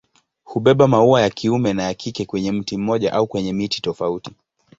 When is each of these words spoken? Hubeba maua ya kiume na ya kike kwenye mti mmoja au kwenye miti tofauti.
Hubeba 0.43 0.87
maua 0.87 1.21
ya 1.21 1.29
kiume 1.29 1.73
na 1.73 1.83
ya 1.83 1.93
kike 1.93 2.25
kwenye 2.25 2.51
mti 2.51 2.77
mmoja 2.77 3.13
au 3.13 3.27
kwenye 3.27 3.53
miti 3.53 3.81
tofauti. 3.81 4.31